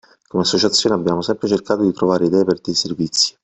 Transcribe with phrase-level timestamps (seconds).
[0.27, 3.35] Come associazione abbiamo sempre cercato di trovare idee per dei servizi.